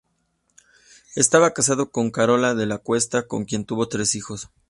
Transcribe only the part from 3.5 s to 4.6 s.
tuvo tres hijos.